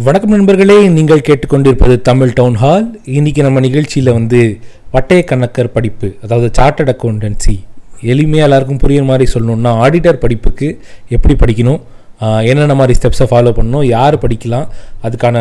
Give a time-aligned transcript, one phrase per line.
[0.00, 4.40] வணக்கம் நண்பர்களே நீங்கள் கேட்டுக்கொண்டிருப்பது தமிழ் டவுன் ஹால் இன்றைக்கி நம்ம நிகழ்ச்சியில் வந்து
[4.92, 7.54] வட்டய கணக்கர் படிப்பு அதாவது சார்ட்டட் அக்கௌண்டன்சி
[8.04, 10.68] எளிமையாக எல்லாருக்கும் புரியுற மாதிரி சொல்லணுன்னா ஆடிட்டர் படிப்புக்கு
[11.08, 11.80] எப்படி படிக்கணும்
[12.50, 14.66] என்னென்ன மாதிரி ஸ்டெப்ஸை ஃபாலோ பண்ணணும் யார் படிக்கலாம்
[15.06, 15.36] அதுக்கான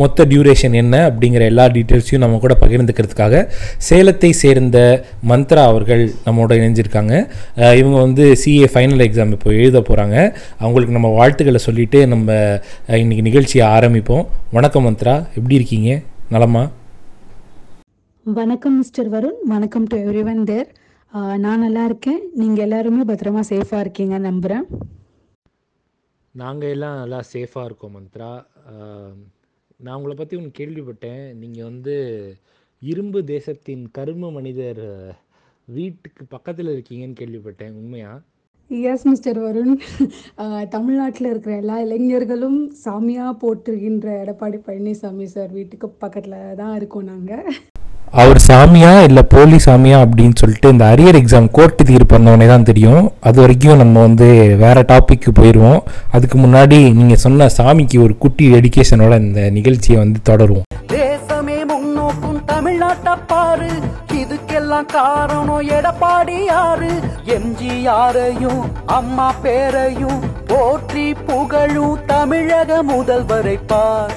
[0.00, 3.40] மொத்த டியூரேஷன் என்ன அப்படிங்கிற எல்லா டீட்டெயில்ஸையும் நம்ம கூட பகிர்ந்துக்கிறதுக்காக
[3.88, 4.78] சேலத்தை சேர்ந்த
[5.30, 7.14] மந்த்ரா அவர்கள் நம்மோட இணைஞ்சிருக்காங்க.
[7.80, 10.16] இவங்க வந்து சிஏ ஃபைனல் எக்ஸாம் இப்போ எழுத போகிறாங்க
[10.64, 12.38] அவங்களுக்கு நம்ம வாழ்த்துக்களை சொல்லிவிட்டு நம்ம
[13.02, 14.24] இன்றைக்கி நிகழ்ச்சியை ஆரம்பிப்போம்.
[14.58, 15.90] வணக்கம் மந்த்ரா எப்படி இருக்கீங்க?
[16.34, 16.64] நலமா?
[18.40, 20.68] வணக்கம் மிஸ்டர் வருண் வணக்கம் டு எவ்ரி ஒன் தேர்
[21.44, 22.20] நான் நல்லா இருக்கேன்.
[22.40, 24.64] நீங்கள் எல்லாருமே பத்திரமா சேஃபாக இருக்கீங்க நம்புகிறேன்
[26.34, 28.30] நாங்கள் எல்லாம் நல்லா சேஃபாக இருக்கோம் மந்த்ரா.
[29.84, 31.24] நான் உங்களை பற்றி ஒன்று கேள்விப்பட்டேன்.
[31.42, 31.94] நீங்கள் வந்து
[32.82, 34.82] இரும்பு தேசத்தின் கரும மனிதர்
[35.76, 38.12] வீட்டுக்கு பக்கத்தில் இருக்கீங்கன்னு கேள்விப்பட்டேன் உண்மையா?
[38.70, 39.74] எஸ் மிஸ்டர் வருண்
[40.74, 47.46] தமிழ்நாட்டில் இருக்கிற எல்லா இளைஞர்களும் சாமியாக போற்றுகின்ற எடப்பாடி பழனிசாமி சார் வீட்டுக்கு பக்கத்தில் தான் இருக்கோம் நாங்கள்
[48.20, 53.04] அவர் சாமியா இல்லை போலி சாமியா அப்படின்னு சொல்லிட்டு இந்த அரியர் எக்ஸாம் கோர்ட்டு தீர்ப்பு வந்தவொடனே தான் தெரியும்.
[53.28, 54.28] அது வரைக்கும் நம்ம வந்து
[54.62, 55.80] வேற டாபிக்கு போயிடுவோம்
[56.16, 60.68] அதுக்கு முன்னாடி நீங்கள் சொன்ன சாமிக்கு ஒரு குட்டி டெடிகேஷனோட இந்த நிகழ்ச்சியை வந்து தொடருவோம்.
[60.94, 63.72] தேசமே முன்னோக்கும் தமிழ்நாட்ட பாரு.
[64.20, 66.92] இதுக்கெல்லாம் காரணம் எடப்பாடி யாரு?
[67.36, 68.62] எம்ஜிஆரையும்
[68.98, 70.20] அம்மா பேரையும்
[70.52, 74.14] போற்றி புகழும் தமிழக முதல்வரை பார்.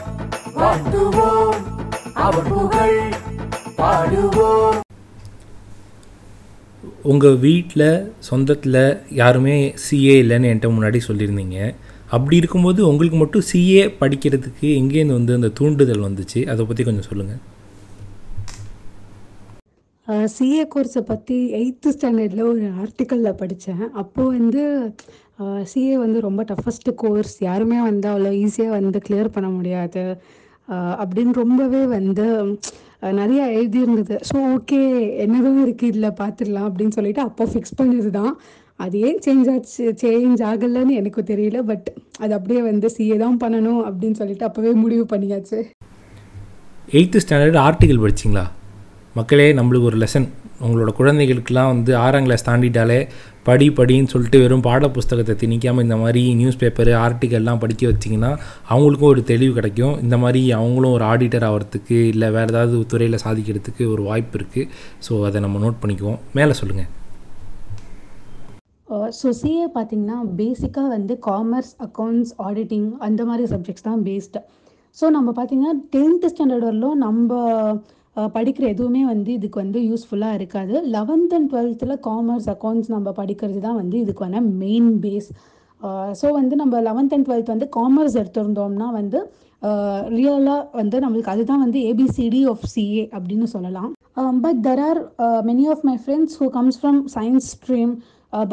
[2.25, 2.99] அவர் புகழ்
[3.77, 4.75] பாடுவோம்.
[7.05, 7.87] உங்கள் வீட்டில்
[8.27, 8.81] சொந்தத்தில்
[9.15, 11.59] யாருமே சிஏ இல்லைன்னு என்கிட்ட முன்னாடி சொல்லியிருந்தீங்க.
[12.11, 16.41] அப்படி இருக்கும்போது உங்களுக்கு மட்டும் சிஏ படிக்கிறதுக்கு எங்கேருந்து வந்து அந்த தூண்டுதல் வந்துச்சு?
[16.51, 17.43] அதை பற்றி கொஞ்சம் சொல்லுங்கள்
[20.33, 24.61] சிஏ கோர்ஸை பற்றி எயித்து ஸ்டாண்டர்டில் ஒரு ஆர்டிக்கலில் படித்தேன் அப்போது வந்து
[25.71, 30.03] சிஏ வந்து ரொம்ப டஃபஸ்ட்டு கோர்ஸ் யாருமே வந்து அவ்வளோ ஈஸியாக வந்து கிளியர் பண்ண முடியாது.
[30.67, 32.25] அஹ், அப்படின்னு ரொம்பவே வந்து
[33.01, 34.15] நிறைய எழுதியிருந்தது.
[34.29, 34.79] ஸோ ஓகே
[35.23, 38.37] என்னதான் இருக்குது இதில் பார்த்துடலாம் அப்படின்னு சொல்லிட்டு அப்போ ஃபிக்ஸ் பண்ணது தான்
[38.85, 39.85] அது ஏன் சேஞ்ச் ஆச்சு?
[40.01, 41.87] சேஞ்ச் ஆகலைன்னு எனக்கு தெரியல பட்
[42.19, 45.59] அது அப்படியே வந்து சிஏ தான் பண்ணணும் அப்படின்னு சொல்லிட்டு அப்போவே முடிவு பண்ணியாச்சு.
[46.97, 48.45] எயித்து ஸ்டாண்டர்ட் ஆர்டிகல் படிச்சிங்களா?
[49.17, 50.25] மக்களே நம்மளுக்கு ஒரு லெசன்
[50.65, 52.97] உங்களோட குழந்தைகளுக்கெல்லாம் வந்து ஆறாம் கிளாஸ் தாண்டிட்டாலே
[53.47, 58.31] படி படின்னு சொல்லிட்டு வெறும் பாட புஸ்தகத்தை திணிக்காமல் இந்த மாதிரி நியூஸ் பேப்பரு ஆர்டிக்கல்லாம் படிக்க வச்சிங்கன்னா
[58.69, 59.95] அவங்களுக்கும் ஒரு தெளிவு கிடைக்கும்.
[60.05, 64.69] இந்த மாதிரி அவங்களும் ஒரு ஆடிட்டர் ஆகிறதுக்கு இல்லை வேறு ஏதாவது துறையில் சாதிக்கிறதுக்கு ஒரு வாய்ப்பு இருக்குது
[65.07, 66.19] ஸோ அதை நம்ம நோட் பண்ணிக்குவோம்.
[66.39, 66.91] மேலே சொல்லுங்கள்
[69.19, 74.41] ஸோ சிஏ பார்த்தீங்கன்னா பேசிக்காக வந்து காமர்ஸ் அக்கௌண்ட்ஸ் ஆடிட்டிங் அந்த மாதிரி சப்ஜெக்ட்ஸ் தான் பேஸ்டு
[74.97, 77.31] ஸோ நம்ம பார்த்தீங்கன்னா டென்த்து ஸ்டாண்டர்ட் வரலும் நம்ம
[78.35, 80.75] படிக்கிற எதுவுமே வந்து இதுக்கு வந்து யூஸ்ஃபுல்லாக இருக்காது.
[80.95, 85.29] லெவன்த் அண்ட் டுவெல்த்தில் காமர்ஸ் அக்கௌண்ட்ஸ் நம்ம படிக்கிறது தான் வந்து இதுக்கான மெயின் பேஸ்
[86.21, 89.19] ஸோ வந்து நம்ம லெவன்த் அண்ட் டுவெல்த் வந்து காமர்ஸ் எடுத்திருந்தோம்னா வந்து
[90.15, 93.91] ரியலாக வந்து நம்மளுக்கு அதுதான் வந்து ஏபிசிடி ஆஃப் சிஏ அப்படின்னு சொல்லலாம்.
[94.45, 94.99] But there are
[95.49, 97.93] many of my friends who comes from science stream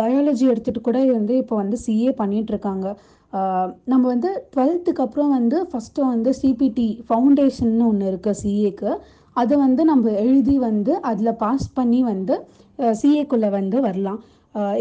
[0.00, 6.08] biology எடுத்துகிட்டு கூட வந்து இப்போ வந்து சிஏ பண்ணிகிட்ருக்காங்க இருக்காங்க நம்ம வந்து டுவெல்த்துக்கு அப்புறம் வந்து ஃபஸ்ட்டு
[6.12, 8.91] வந்து சிபிடி ஃபவுண்டேஷன் ஒன்று இருக்குது சிஏக்கு
[9.43, 12.34] அதை வந்து நம்ம எழுதி வந்து அதில் பாஸ் பண்ணி வந்து
[13.00, 14.21] சிஏக்குள்ளே வந்து வரலாம்.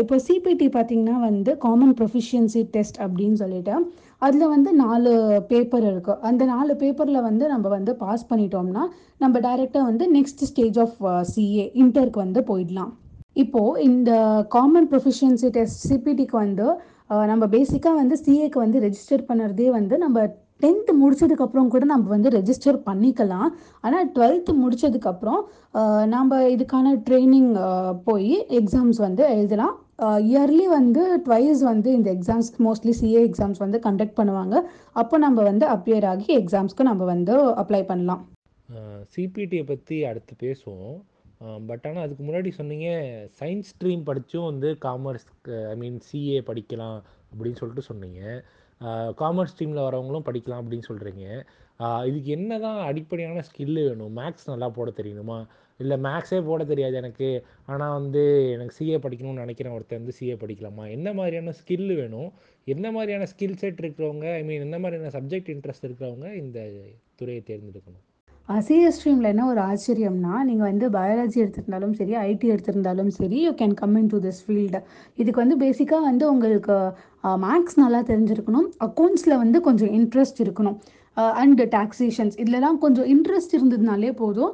[0.01, 3.75] இப்போ சிபிடி பார்த்திங்கன்னா வந்து காமன் ப்ரொஃபிஷியன்சி டெஸ்ட் அப்படின்னு சொல்லிட்டு
[4.25, 5.11] அதில் வந்து நாலு
[5.51, 8.83] பேப்பர் இருக்குது அந்த நாலு பேப்பரில் வந்து நம்ம வந்து பாஸ் பண்ணிட்டோம்னா
[9.23, 10.99] நம்ம டைரெக்டாக வந்து நெக்ஸ்ட் ஸ்டேஜ் ஆஃப்
[11.31, 12.91] சிஏ இன்டருக்கு வந்து போயிடலாம்.
[13.43, 14.11] இப்போது இந்த
[14.55, 16.67] காமன் ப்ரொஃபிஷியன்சி டெஸ்ட் சிபிடிக்கு வந்து
[17.31, 20.19] நம்ம பேசிக்காக வந்து சிஏக்கு வந்து ரெஜிஸ்டர் பண்ணுறதே வந்து நம்ம
[20.61, 23.49] டென்த்து முடிச்சதுக்கப்புறம் கூட நம்ம வந்து ரெஜிஸ்டர் பண்ணிக்கலாம்.
[23.85, 25.41] ஆனால் டுவெல்த்து முடித்ததுக்கப்புறம்
[26.15, 27.53] நம்ம இதுக்கான ட்ரைனிங்
[28.07, 29.73] போய் எக்ஸாம்ஸ் வந்து எழுதலாம்.
[30.29, 34.55] இயர்லி வந்து ட்வைஸ் வந்து இந்த எக்ஸாம்ஸ் மோஸ்ட்லி சிஏ எக்ஸாம்ஸ் வந்து கண்டக்ட் பண்ணுவாங்க.
[35.01, 38.23] அப்போ நம்ம வந்து அப்பியர் ஆகி எக்ஸாம்ஸ்க்கு நம்ம வந்து அப்ளை பண்ணலாம்.
[39.15, 40.95] சிபிடியை பற்றி அடுத்து பேசுவோம்.
[41.69, 42.89] பட் ஆனால் அதுக்கு முன்னாடி சொன்னீங்க
[43.39, 45.25] சயின்ஸ் ஸ்ட்ரீம் படித்தும் வந்து காமர்ஸ்
[45.71, 46.99] ஐ மீன் சிஏ படிக்கலாம்
[47.31, 48.21] அப்படின்னு சொல்லிட்டு சொன்னீங்க.
[49.21, 51.25] காமர்ஸ் ஸ்ட்ரீமில் வரவங்களும் படிக்கலாம் அப்படின்னு சொல்கிறீங்க
[52.07, 54.11] இதுக்கு என்ன தான் அடிப்படையான ஸ்கில்லு வேணும்?
[54.17, 55.37] மேக்ஸ் நல்லா போட தெரியணுமா?
[55.79, 57.29] இல்லை மேக்ஸே போட தெரியாது எனக்கு.
[57.71, 58.21] ஆனால் வந்து
[58.55, 59.75] எனக்கு சிஏ படிக்கணும்னு நினைக்கிறேன்.
[59.77, 60.85] ஒருத்தர் வந்து சிஏ படிக்கலாமா?
[60.97, 62.29] என்ன மாதிரியான ஸ்கில்லு வேணும்?
[62.75, 64.27] என்ன மாதிரியான ஸ்கில் செட் இருக்கிறவங்க?
[64.39, 66.59] ஐ மீன் என்ன மாதிரியான சப்ஜெக்ட் இன்ட்ரெஸ்ட் இருக்கிறவங்க இந்த
[67.21, 68.05] துறையை தேர்ந்தெடுக்கணும்?
[68.49, 73.75] சிஎஸ் ஸ்ட்ரீமில் என்ன ஒரு ஆச்சரியம்னா நீங்கள் வந்து பயாலஜி எடுத்திருந்தாலும் சரி ஐடி எடுத்திருந்தாலும் சரி you can
[73.81, 74.79] come in to this field
[75.21, 76.75] இதுக்கு வந்து பேசிக்காக வந்து உங்களுக்கு
[77.45, 78.67] மேக்ஸ் நல்லா தெரிஞ்சிருக்கணும்.
[78.87, 80.77] அக்கௌண்ட்ஸில் வந்து கொஞ்சம் இன்ட்ரெஸ்ட் இருக்கணும்.
[81.41, 84.53] அண்ட் டாக்ஸேஷன்ஸ் இதுலலாம் கொஞ்சம் இன்ட்ரெஸ்ட் இருந்ததுனாலே போதும்.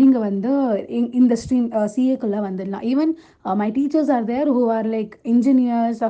[0.00, 0.50] நீங்கள் வந்து
[1.20, 2.84] இந்த ஸ்ட்ரீம் சிஏக்குள்ளே வந்துடலாம்.
[2.92, 3.12] Even
[3.62, 6.02] my teachers are there who are like engineers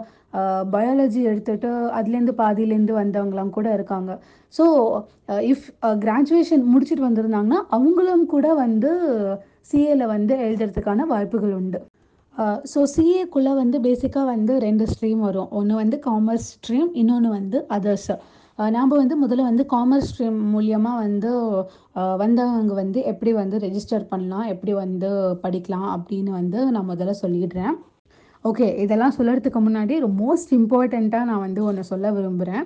[0.75, 4.11] biology எடுத்துட்டு அதுலேருந்து பாதியிலேருந்து வந்தவங்களாம் கூட இருக்காங்க.
[4.55, 4.65] ஸோ
[5.53, 5.67] இஃப்
[6.05, 8.93] கிராஜுவேஷன் முடிச்சுட்டு வந்திருந்தாங்கன்னா அவங்களும் கூட வந்து
[9.71, 11.81] சிஏல வந்து எழுதுறதுக்கான வாய்ப்புகள் உண்டு.
[12.73, 15.49] ஸோ சிஏக்குள்ளே வந்து பேசிக்காக வந்து ரெண்டு ஸ்ட்ரீம் வரும்.
[15.59, 18.13] ஒன்று வந்து காமர்ஸ் ஸ்ட்ரீம் இன்னொன்று வந்து அதர்ஸ்
[18.77, 21.31] நாம் வந்து முதல்ல வந்து காமர்ஸ் ஸ்ட்ரீம் மூலியமாக வந்து
[22.23, 25.11] வந்தவங்க வந்து எப்படி வந்து ரெஜிஸ்டர் பண்ணலாம் எப்படி வந்து
[25.45, 27.77] படிக்கலாம் அப்படின்னு வந்து நான் முதல்ல சொல்லிடுறேன்.
[28.45, 32.65] ஓகே இதெல்லாம் சொல்லறதுக்கு முன்னாடி மோஸ்ட் இம்பார்ட்டண்ட்டாக நான் வந்து ஒன்று சொல்ல விரும்புகிறேன்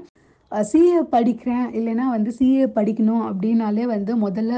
[0.52, 1.64] சிஏ படிக்கிறேன்.
[1.78, 4.52] இல்லைன்னா வந்து சிஏ படிக்கணும் அப்படின்னாலே வந்து முதல்ல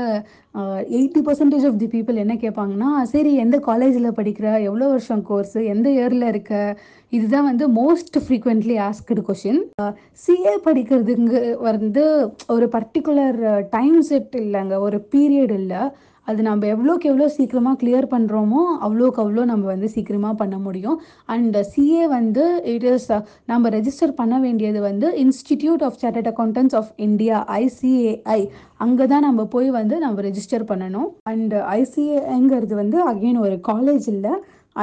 [0.97, 4.47] eighty percentage of the people என்ன கேட்பாங்கன்னா சரி எந்த காலேஜில் படிக்கிற?
[4.69, 6.53] எவ்வளோ வருஷம் கோர்ஸ் எந்த இயரில் இருக்க?
[7.13, 9.63] இதுதான் வந்து most frequently asked question
[10.25, 12.05] CA படிக்கிறதுங்க வந்து
[12.57, 13.41] ஒரு பர்டிகுலர்
[13.77, 14.75] டைம் செட் இல்லைங்க.
[14.89, 15.83] ஒரு பீரியட் இல்லை.
[16.31, 20.97] அது நம்ம எவ்வளோக்கு எவ்வளோ சீக்கிரமாக கிளியர் பண்ணுறோமோ அவ்வளோக்கு அவ்வளோ நம்ம வந்து சீக்கிரமாக பண்ண முடியும்.
[21.35, 22.45] அண்ட் சிஏ வந்து
[22.75, 23.09] இட் இஸ்
[23.53, 28.41] நம்ம ரெஜிஸ்டர் பண்ண வேண்டியது வந்து institute of chartered accountants of India ICAI
[28.87, 31.09] அங்கே தான் நம்ம போய் வந்து நம்ம ரெஜிஸ்டர் பண்ணணும்.
[31.33, 34.35] அண்ட் ஐசிஏஐங்கிறது வந்து அகெயின் ஒரு காலேஜ் இல்லை.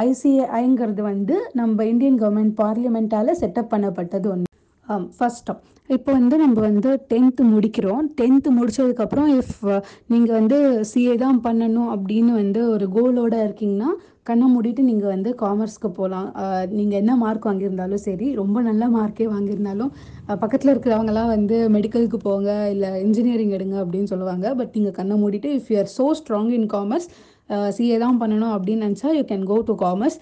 [0.06, 4.52] ஐசிஏஐங்கிறது வந்து நம்ம இந்தியன் கவர்மெண்ட் பார்லிமெண்ட்டால் செட்டப் பண்ணப்பட்டது ஒன்று
[4.88, 5.50] Um, ஃபர்ஸ்ட்
[5.90, 8.04] இப்போ வந்து நம்ம வந்து டென்த்து முடிக்கிறோம்.
[8.18, 9.80] டென்த்து முடிச்சதுக்கப்புறம் இஃப் uh,
[10.12, 10.58] நீங்கள் வந்து
[10.90, 13.90] சிஏ தான் பண்ணணும் அப்படின்னு வந்து ஒரு கோலோட இருக்கீங்கன்னா
[14.28, 19.28] கண்ணை மூடிட்டு நீங்கள் வந்து காமர்ஸ்க்கு போகலாம் uh, நீங்கள் என்ன மார்க் வாங்கியிருந்தாலும் சரி ரொம்ப நல்ல மார்க்கே
[19.34, 19.92] வாங்கியிருந்தாலும்
[20.28, 24.54] uh, பக்கத்தில் இருக்கிறவங்கலாம் வந்து மெடிக்கலுக்கு போங்க இல்லை இன்ஜினியரிங் எடுங்க அப்படின்னு சொல்லுவாங்க.
[24.60, 27.08] பட் நீங்கள் கண்ணை மூடிட்டு if you are so strong in commerce
[27.50, 30.18] CA தான் பண்ணணும் அப்படின்னு நினச்சா you can go to commerce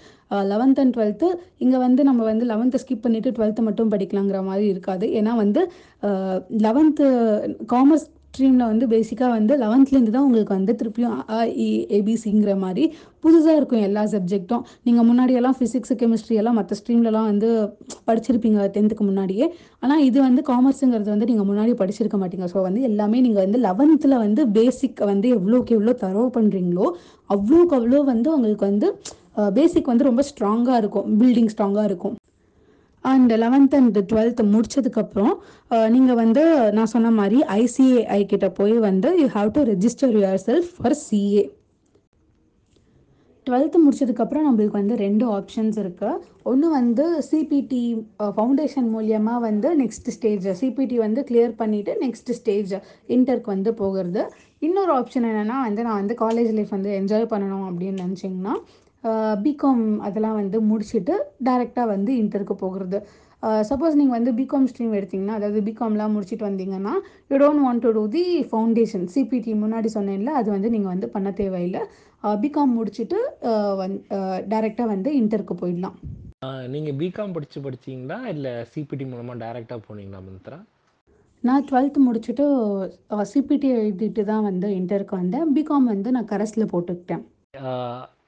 [0.53, 1.29] eleventh and twelfth
[1.59, 5.07] இங்கே வந்து நம்ம வந்து லெவன்த்து ஸ்கிப் பண்ணிவிட்டு டுவெல்த்து மட்டும் படிக்கலாங்கிற மாதிரி இருக்காது.
[5.21, 5.63] ஏன்னா வந்து
[6.03, 6.37] uh,
[6.67, 7.07] லெவன்த்து
[7.67, 12.85] காமர்ஸ் ஸ்ட்ரீமில் வந்து பேசிக்காக வந்து லெவன்த்லேருந்து தான் உங்களுக்கு வந்து திருப்பியும் அஇ ஏபிசிங்கிற e, மாதிரி
[13.25, 17.49] புதுசாக இருக்கும் எல்லா சப்ஜெக்ட்டும் நீங்கள் முன்னாடியெல்லாம் ஃபிசிக்ஸ் கெமிஸ்ட்ரி எல்லாம் மற்ற ஸ்ட்ரீம்லலாம் வந்து
[18.09, 19.49] படிச்சிருப்பீங்க டென்த்துக்கு முன்னாடியே.
[19.83, 22.49] ஆனால் இது வந்து காமர்ஸுங்கிறது வந்து நீங்கள் முன்னாடி படிச்சிருக்க மாட்டீங்க.
[22.55, 26.89] ஸோ வந்து எல்லாமே நீங்கள் வந்து லெவன்த்தில் வந்து பேசிக் வந்து எவ்வளோக்கு எவ்வளோ தரவு பண்ணுறீங்களோ
[27.31, 28.91] அவ்வளோக்கு அவ்வளோ வந்து உங்களுக்கு வந்து
[29.53, 31.09] பேசிக் வந்து ரொம்ப ஸ்ட்ராங்காக இருக்கும்.
[31.21, 32.17] பில்டிங் ஸ்ட்ராங்காக இருக்கும்.
[33.05, 35.35] அண்ட் லெவன்த் அண்ட் டுவெல்த் முடிச்சதுக்கப்புறம்
[35.89, 40.15] நீங்கள் வந்து நான் சொன்ன மாதிரி ஐசிஏஐ கிட்ட போய் வந்து you have to register
[40.47, 41.45] yourself for CA
[43.47, 47.81] twelfth முடிச்சதுக்கப்புறம் நம்மளுக்கு வந்து ரெண்டு ஆப்ஷன்ஸ் இருக்குது ஒன்று வந்து சிபிடி
[48.37, 52.75] ஃபவுண்டேஷன் மூலியமாக வந்து நெக்ஸ்ட் ஸ்டேஜ் சிபிடி வந்து கிளியர் பண்ணிவிட்டு நெக்ஸ்ட் ஸ்டேஜ்
[53.09, 54.23] இன்டர்க்கு வந்து போகிறது.
[54.59, 58.55] இன்னொரு ஆப்ஷன் என்னென்னா வந்து நான் வந்து காலேஜ் லைஃப் வந்து என்ஜாய் பண்ணணும் அப்படின்னு நினச்சிங்கன்னா
[59.47, 61.15] பிகாம் அதெல்லாம் வந்து முடிச்சுட்டு
[61.49, 62.99] டைரெக்டாக வந்து இன்டருக்கு போகிறது.
[63.69, 66.93] சப்போஸ் நீங்கள் வந்து பிகாம் ஸ்ட்ரீம் எடுத்தீங்கன்னா அதாவது பிகாம்லாம் முடிச்சுட்டு வந்தீங்கன்னா
[67.31, 71.31] you don't want to do the foundation CPT முன்னாடி சொன்னேன்ல அது வந்து நீங்கள் வந்து பண்ண
[71.41, 71.83] தேவையில்லை.
[72.45, 73.19] பிகாம் முடிச்சுட்டு
[73.81, 73.97] வந்
[74.53, 75.97] டைரெக்டாக வந்து இன்டருக்கு போயிடலாம்.
[76.75, 78.21] நீங்கள் பிகாம் படித்து படிச்சீங்களா?
[78.35, 80.61] இல்லை சிபிடி மூலமாக டைரெக்டாக போனீங்களா மந்த்ரா?
[81.49, 82.45] நான் டுவெல்த்து முடிச்சுட்டு
[83.33, 85.47] சிபிடி எழுதிட்டு தான் வந்து இன்டருக்கு வந்தேன்.
[85.57, 87.25] பிகாம் வந்து நான் கரஸில் போட்டுக்கிட்டேன்.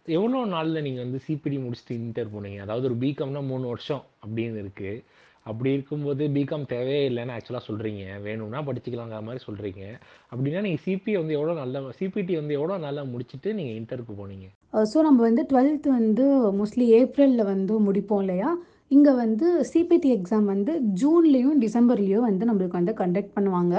[0.08, 2.58] எவ்வளோ நாளில் நீங்கள் வந்து சிபிடி முடிச்சுட்டு இன்டர் போனீங்க?
[2.64, 5.02] அதாவது ஒரு பிகாம்னா மூணு வருஷம் அப்படின்னு இருக்குது
[5.50, 9.82] அப்படி இருக்கும்போது பிகாம் தேவையே இல்லைன்னு ஆக்சுவலாக சொல்கிறீங்க வேணும்னா படிச்சுக்கலாங்கிற மாதிரி சொல்கிறீங்க
[10.30, 14.46] அப்படின்னா நீங்கள் சிபி வந்து எவ்வளோ நல்லா சிபிடி வந்து எவ்வளோ நல்லா முடிச்சுட்டு நீங்கள் இன்டருக்கு போனீங்க?
[14.92, 16.26] ஸோ நம்ம வந்து டுவெல்த் வந்து
[16.60, 18.50] மோஸ்ட்லி ஏப்ரலில் வந்து முடிப்போம் இல்லையா?
[18.94, 23.76] இங்கே வந்து சிபிடி எக்ஸாம் வந்து ஜூன்லேயும் டிசம்பர்லேயும் வந்து நம்மளுக்கு வந்து கண்டக்ட் பண்ணுவாங்க.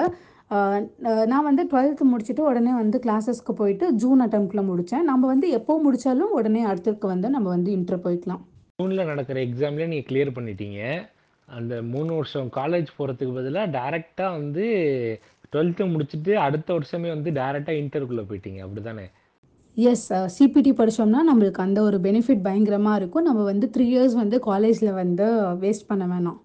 [1.31, 6.35] நான் வந்து டுவெல்த்து முடிச்சுட்டு உடனே வந்து கிளாஸஸ்க்கு போயிட்டு ஜூன் அட்டம்ப்டில் முடித்தேன் நம்ம வந்து எப்போ முடித்தாலும்
[6.39, 8.43] உடனே அடுத்ததுக்கு வந்து நம்ம வந்து இன்டர் போய்க்கலாம்.
[8.81, 10.79] ஜூனில் நடக்கிற எக்ஸாம்லேயே நீங்கள் கிளியர் பண்ணிட்டீங்க.
[11.47, 14.65] அந்த மூணு வருஷம் காலேஜ் போகிறதுக்கு பதிலாக டேரெக்டாக வந்து
[15.51, 18.61] டுவெல்த்து முடிச்சுட்டு அடுத்த வருஷமே வந்து டேரெக்டாக இன்டர்க்குள்ளே போயிட்டீங்க.
[18.65, 19.05] அப்படி தானே
[19.77, 23.27] எஸ் சிபிடி படித்தோம்னா நம்மளுக்கு அந்த ஒரு பெனிஃபிட் பயங்கரமாக இருக்கும்.
[23.29, 25.25] நம்ம வந்து த்ரீ இயர்ஸ் வந்து காலேஜில் வந்து
[25.63, 26.39] வேஸ்ட் பண்ண வேணாம்.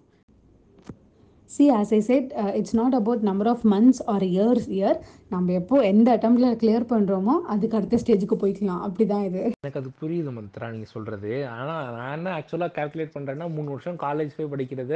[1.55, 2.29] See as I said
[2.59, 4.97] it's not about number of months or years year
[5.33, 8.81] நம்ம எப்போ எந்த அட்டம்ப்டில் கிளியர் பண்ணுறோமோ அதுக்கு அடுத்த ஸ்டேஜுக்கு போய்க்கலாம்.
[8.87, 9.41] அப்படி தான் இது.
[9.59, 14.35] எனக்கு அது புரியுது மந்த்ரா நீங்கள் சொல்கிறது ஆனால் நான் என்ன ஆக்சுவலாக கால்குலேட் பண்ணுறேன்னா மூணு வருஷம் காலேஜ்
[14.37, 14.95] போய் படிக்கிறத.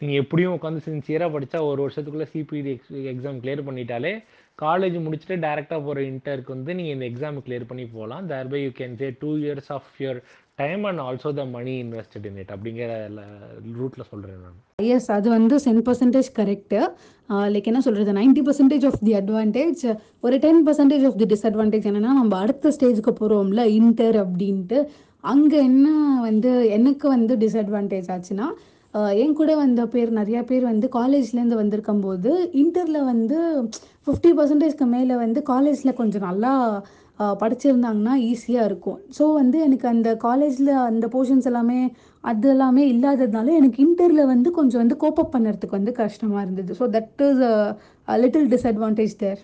[0.00, 2.74] நீங்கள் எப்படியும் உட்காந்து சின்சியராக படித்தா ஒரு வருஷத்துக்குள்ளே சிபிடி
[3.14, 4.12] எக்ஸாம் கிளியர் பண்ணிட்டாலே
[4.58, 8.98] காலேஜ் முடிச்சுட்டு டேரெக்டாக போகிற இன்டருக்கு வந்து நீங்கள் இந்த எக்ஸாம் கிளியர் பண்ணி போகலாம் thereby you can
[9.00, 10.20] say two years of your
[10.58, 12.90] time and also the money invested in it அப்படிங்கிற
[13.80, 14.56] ரூட்டில் சொல்கிறேன் நான்.
[14.94, 16.76] எஸ் அது வந்து சென் பர்சன்டேஜ் கரெக்ட்
[17.54, 19.82] லைக் என்ன சொல்றது ninety percentage of the advantage
[20.20, 24.80] ஒரு ten percentage of the disadvantage என்னன்னா நம்ம அடுத்த ஸ்டேஜுக்கு போகிறோம்ல இன்டர் அப்படின்ட்டு.
[25.32, 25.86] அங்கே என்ன
[26.28, 28.48] வந்து எனக்கு வந்து டிஸ்அட்வான்டேஜ் ஆச்சுன்னா
[29.22, 32.30] என் கூட வந்த பேர் நிறையா பேர் வந்து காலேஜ்லேருந்து வந்திருக்கும் போது
[32.62, 33.38] இன்டரில் வந்து
[34.04, 36.52] ஃபிஃப்டி பர்சன்டேஜ்க்கு மேலே வந்து காலேஜில் கொஞ்சம் நல்லா
[37.42, 38.98] படிச்சிருந்தாங்கன்னா ஈஸியாக இருக்கும்.
[39.18, 41.78] ஸோ வந்து எனக்கு அந்த காலேஜில் அந்த போர்ஷன்ஸ் எல்லாமே
[42.24, 46.72] அது எல்லாமே இல்லாததுனால எனக்கு இன்டரில் வந்து கொஞ்சம் வந்து கோப்பப் பண்ணுறதுக்கு வந்து கஷ்டமாக இருந்தது.
[46.80, 47.44] So that is
[48.08, 49.40] a little disadvantage there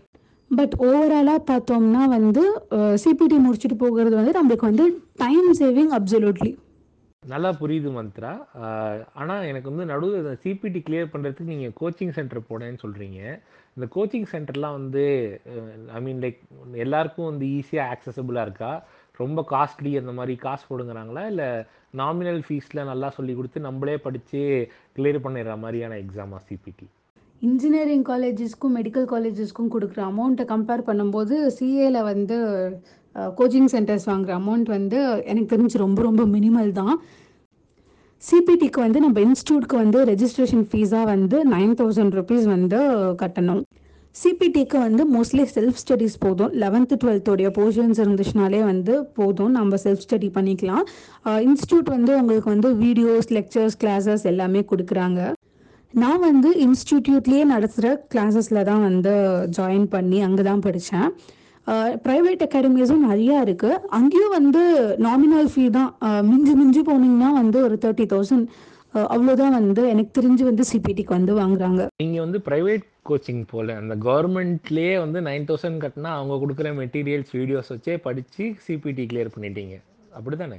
[0.51, 2.43] but ஓவராலாக பார்த்தோம்னா வந்து
[3.05, 6.53] சிபிடி முடிச்சுட்டு போகிறது வந்து நம்மளுக்கு வந்து டைம் சேவிங் அப்சல்யூட்லி
[7.23, 8.31] நல்லா புரியுது மந்த்ரா.
[9.21, 13.19] ஆனால் எனக்கு வந்து நடுவில் சிபிடி கிளியர் பண்ணுறதுக்கு நீங்கள் கோச்சிங் சென்டர் போனேன்னு சொல்கிறீங்க
[13.77, 15.05] இந்த கோச்சிங் சென்டர்லாம் வந்து
[15.99, 16.41] ஐ மீன் லைக்
[16.85, 18.73] எல்லாருக்கும் வந்து ஈஸியாக ஆக்சசபிளாக இருக்கா?
[19.21, 21.23] ரொம்ப காஸ்ட்லி அந்த மாதிரி காசு போடுங்கிறாங்களா?
[21.33, 21.49] இல்லை
[22.01, 24.41] நாமினல் ஃபீஸில் நல்லா சொல்லி கொடுத்து நம்மளே படித்து
[24.99, 26.89] கிளியர் பண்ணிடுற மாதிரியான எக்ஸாமா சிபிடி
[27.43, 32.37] இன்ஜினியரிங் காலேஜஸ்க்கும் மெடிக்கல் காலேஜஸ்க்கும் கொடுக்குற அமௌண்ட்டை கம்பேர் பண்ணும்போது சிஏல வந்து
[33.39, 34.99] கோச்சிங் சென்டர்ஸ் வாங்குற அமௌண்ட் வந்து
[35.31, 36.95] எனக்கு தெரிஞ்சு ரொம்ப ரொம்ப மினிமல் தான்.
[38.23, 42.81] சிபிடிக்கு வந்து நம்ம இன்ஸ்டியூட்க்கு வந்து ரெஜிஸ்ட்ரேஷன் ஃபீஸாக வந்து நைன் தௌசண்ட் ருபீஸ் வந்து
[43.23, 43.63] கட்டணும்.
[44.21, 46.53] சிபிடிக்கு வந்து மோஸ்ட்லி செல்ஃப் ஸ்டடீஸ் போதும்.
[46.63, 49.53] லெவன்த்து டுவெல்த்தோடைய போர்ஷன்ஸ் இருந்துச்சுனாலே வந்து போதும்.
[49.59, 50.85] நம்ம செல்ஃப் ஸ்டடி பண்ணிக்கலாம்.
[51.47, 55.21] இன்ஸ்டியூட் வந்து உங்களுக்கு வந்து வீடியோஸ் லெக்சர்ஸ் கிளாஸஸ் எல்லாமே கொடுக்குறாங்க.
[56.03, 59.15] நான் வந்து இன்ஸ்டிடியூட்லேயே நடத்துகிற கிளாஸஸில் தான் வந்து
[59.57, 61.09] ஜாயின் பண்ணி அங்கே தான் படித்தேன்
[62.07, 64.63] ப்ரைவேட் அகாடமிஸும் நிறையா இருக்குது அங்கேயும் வந்து
[65.07, 65.91] நாமினல் ஃபீ தான்.
[66.31, 68.47] மிஞ்சி மிஞ்சி போனீங்கன்னா வந்து ஒரு தேர்ட்டி தௌசண்ட்
[69.15, 71.83] அவ்வளோதான் வந்து எனக்கு தெரிஞ்சு வந்து சிபிடிக்கு வந்து வாங்குறாங்க.
[72.03, 77.73] நீங்கள் வந்து ப்ரைவேட் கோச்சிங் போல அந்த கவர்மெண்ட்லேயே வந்து நைன் தௌசண்ட் கட்டினா அவங்க கொடுக்குற மெட்டீரியல்ஸ் வீடியோஸ்
[77.75, 79.77] வச்சே படித்து சிபிடி கிளியர் பண்ணிட்டீங்க.
[80.19, 80.59] அப்படி தானே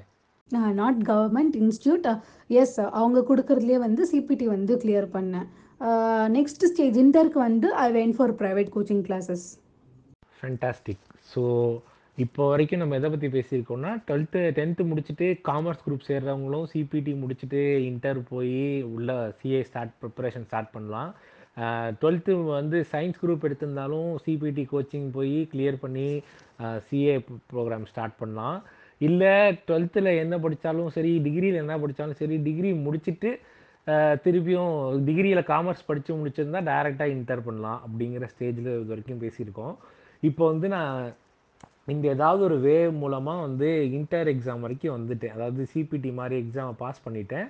[0.80, 2.08] நாட் கவர்மெண்ட் இன்ஸ்டியூட்
[2.62, 5.48] எஸ் அவங்க கொடுக்கறதுலே வந்து சிபிடி வந்து கிளியர் பண்ணேன்.
[6.38, 9.46] நெக்ஸ்ட் ஸ்டேஜ் இன்டருக்கு வந்து I went for private coaching classes
[10.44, 11.42] fantastic so
[12.18, 18.20] இப்போ வரைக்கும் நம்ம எதை பற்றி பேசியிருக்கோம்னா டுவெல்த்து டென்த்து முடிச்சுட்டு காமர்ஸ் குரூப் சேர்கிறவங்களும் சிபிடி முடிச்சுட்டு இன்டர்
[18.32, 18.60] போய்
[18.96, 21.10] உள்ள சிஏ ஸ்டார்ட் ப்ரிப்பரேஷன் ஸ்டார்ட் பண்ணலாம்.
[22.02, 26.08] டுவெல்த்து வந்து சயின்ஸ் குரூப் எடுத்திருந்தாலும் சிபிடி கோச்சிங் போய் கிளியர் பண்ணி
[26.88, 27.16] சிஏ
[27.52, 28.60] ப்ரோக்ராம் ஸ்டார்ட் பண்ணலாம்.
[29.02, 29.34] இல்லை
[29.68, 33.32] டுவெல்த்தில் என்ன படித்தாலும் சரி டிகிரியில் என்ன படித்தாலும் சரி டிகிரி முடிச்சுட்டு
[34.26, 34.76] திருப்பியும்
[35.08, 39.76] டிகிரியில் காமர்ஸ் படித்து முடிச்சிருந்தா டைரெக்டாக இன்டர் பண்ணலாம் அப்படிங்கிற ஸ்டேஜில் இது வரைக்கும் பேசியிருக்கோம்.
[40.30, 40.98] இப்போ வந்து நான்
[41.94, 45.34] இந்த ஏதாவது ஒரு வே மூலமாக வந்து இன்டர் எக்ஸாம் வரைக்கும் வந்துட்டேன்.
[45.38, 47.48] அதாவது சிபிடி மாதிரி எக்ஸாமை பாஸ் பண்ணிட்டேன்.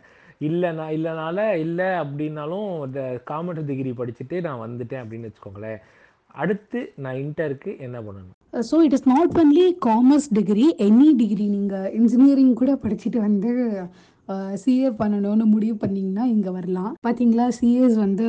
[0.47, 3.01] இல்லை நான் இல்லைனால இல்லை அப்படின்னாலும் இந்த
[3.31, 5.81] காமர்ஸ் டிகிரி படிச்சுட்டு நான் வந்துட்டேன் அப்படின்னு வச்சுக்கோங்களேன்.
[6.43, 8.33] அடுத்து நான் இன்டருக்கு என்ன பண்ணணும்?
[8.69, 13.51] So it is not only commerce degree any degree நீங்கள் இன்ஜினியரிங் கூட படிச்சுட்டு வந்து
[14.63, 16.91] சிஏ பண்ணணும்னு முடிவு பண்ணிங்கன்னா இங்கே வரலாம்.
[17.05, 18.27] பார்த்தீங்களா சிஏஸ் வந்து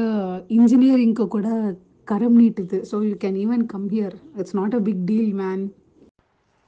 [0.59, 1.49] இன்ஜினியரிங்க்கு கூட
[2.11, 2.79] கரம் நீட்டுது.
[2.91, 5.65] So you can even come here it's not a big deal man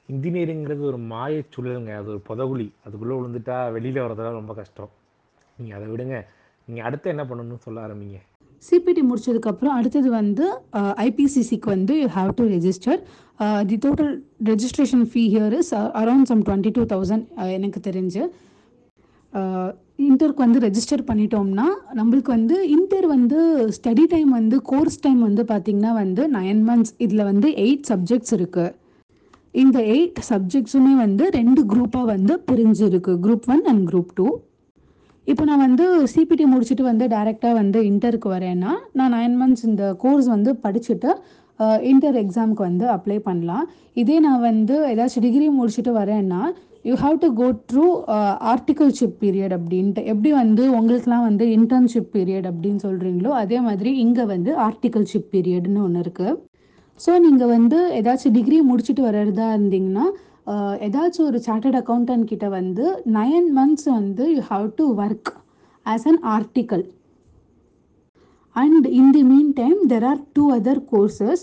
[0.08, 1.92] இன்ஜினியரிங்கிறது ஒரு மாயச் சுழலுங்க.
[2.00, 2.66] அது ஒரு புதவுளி.
[2.86, 4.90] அதுக்குள்ளே விழுந்துட்டா வெளியில் வரதெல்லாம் ரொம்ப கஷ்டம்.
[5.58, 6.16] நீங்கள் அதை விடுங்க.
[6.68, 8.18] நீங்கள் அடுத்து என்ன பண்ணணும்னு சொல்ல ஆரம்பிங்க?
[8.66, 10.44] சிபிடி முடிச்சதுக்கப்புறம் அடுத்தது வந்து
[11.06, 13.00] ஐபிசிசிக்கு வந்து you have to register
[13.70, 14.12] the total
[14.50, 17.26] registration fee here is around some twenty two thousand
[17.56, 18.22] எனக்கு தெரிஞ்சு.
[19.98, 21.66] இன்டருக்கு வந்து ரெஜிஸ்டர் பண்ணிட்டோம்னா
[21.98, 23.38] நம்மளுக்கு வந்து இன்டர் வந்து
[23.76, 28.74] ஸ்டடி டைம் வந்து கோர்ஸ் டைம் வந்து பார்த்திங்கன்னா வந்து நைன் மந்த்ஸ் இதில் வந்து எயிட் சப்ஜெக்ட்ஸ் இருக்குது
[29.54, 33.12] இந்த எயிட் சப்ஜெக்ட்ஸுமே வந்து ரெண்டு குரூப்பாக வந்து பிரிஞ்சிருக்கு.
[33.24, 34.26] Group one and group two
[35.26, 40.28] இப்போ நான் வந்து சிபிடி முடிச்சுட்டு வந்து டைரெக்டாக வந்து இன்டருக்கு வரேன்னா நான் நைன் மந்த்ஸ் இந்த கோர்ஸ்
[40.34, 41.10] வந்து படிச்சுட்டு
[41.90, 43.64] இன்டர் எக்ஸாமுக்கு வந்து அப்ளை பண்ணலாம்.
[44.00, 46.40] இதே நான் வந்து ஏதாச்சும் டிகிரி முடிச்சுட்டு வரேன்னா
[46.88, 47.86] you have to go through
[48.52, 50.02] articleship period அப்படின்ட்டு.
[50.12, 56.02] எப்படி வந்து உங்களுக்குலாம் வந்து இன்டர்ன்ஷிப் பீரியட் அப்படின்னு சொல்கிறீங்களோ அதே மாதிரி இங்கே வந்து ஆர்டிகல்ஷிப் பீரியட்னு ஒன்று
[56.04, 56.34] இருக்குது
[57.00, 60.06] ஸோ நீங்கள் வந்து ஏதாச்சும் டிகிரி முடிச்சுட்டு வர்றதா இருந்தீங்கன்னா
[60.52, 62.84] uh, ஏதாச்சும் ஒரு சார்ட்டர்ட் அக்கௌண்டன்ட் கிட்ட வந்து
[63.16, 65.30] நைன் மந்த்ஸ் வந்து you have to work
[65.86, 66.84] as an article
[68.56, 71.42] and in the mean time there are two other courses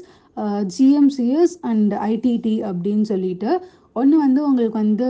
[0.75, 3.51] GMCS and ITT அப்படின்னு சொல்லிட்டு
[3.95, 5.07] ஒன்று வந்து உங்களுக்கு வந்து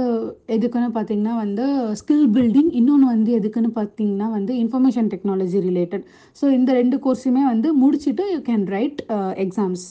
[0.48, 1.66] எதுக்குன்னு பார்த்தீங்கன்னா வந்து
[2.00, 7.72] ஸ்கில் பில்டிங் இன்னொன்று வந்து எதுக்குன்னு பார்த்தீங்கன்னா வந்து இன்ஃபர்மேஷன் டெக்னாலஜி ரிலேட்டட் ஸோ இந்த ரெண்டு கோர்ஸுமே வந்து
[7.84, 9.02] முடிச்சுட்டு you can write
[9.38, 9.86] exams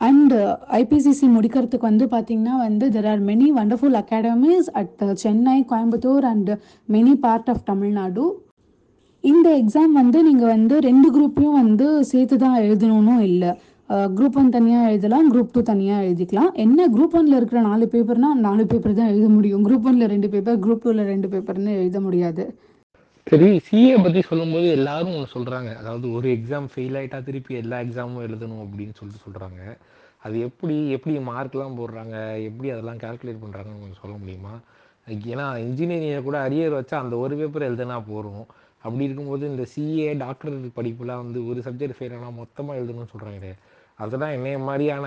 [0.00, 0.32] and
[0.78, 6.50] IPCC முடிக்கிறதுக்கு வந்து பார்த்தீங்கன்னா வந்து there are many wonderful academies at Chennai Coimbatore and
[6.88, 8.24] many part of Tamil Nadu
[9.24, 13.52] இந்த எக்ஸாம் வந்து நீங்கள் வந்து ரெண்டு குரூப்பையும் வந்து சேர்த்து தான் எழுதணும்னு இல்லை.
[13.88, 16.52] குரூப் ஒன் தனியாக எழுதலாம் குரூப் டூ தனியாக எழுதிக்கலாம்.
[16.64, 19.64] என்ன குரூப் ஒன்ல இருக்கிற நாலு பேப்பர்னா நாலு பேப்பர் தான் எழுத முடியும்.
[19.66, 22.44] குரூப் ஒன்ல ரெண்டு பேப்பர் குரூப் டூவில் ரெண்டு பேப்பர்னு எழுத முடியாது.
[23.26, 28.24] சரி சிஏ பற்றி சொல்லும்போது எல்லாரும் ஒன்று சொல்கிறாங்க அதாவது ஒரு எக்ஸாம் ஃபெயில் ஆகிட்டா திருப்பி எல்லா எக்ஸாமும்
[28.26, 29.60] எழுதணும் அப்படின்னு சொல்லிட்டு சொல்கிறாங்க
[30.26, 32.16] அது எப்படி எப்படி மார்க்லாம் போடுறாங்க
[32.48, 34.54] எப்படி அதெல்லாம் கால்குலேட் பண்ணுறாங்கன்னு கொஞ்சம் சொல்ல முடியுமா?
[35.32, 38.44] ஏன்னா இன்ஜினியரிங்கை கூட அரியர் வச்சா அந்த ஒரு பேப்பர் எழுதுனா போகிறோம்
[38.86, 43.54] அப்படி இருக்கும்போது இந்த சிஏ டாக்டர் படிப்புலாம் வந்து ஒரு சப்ஜெக்ட் ஃபெயில் ஆனால் மொத்தமாக எழுதணும்னு சொல்கிறாங்க
[44.04, 45.06] அதெல்லாம் என்னைய மாதிரியான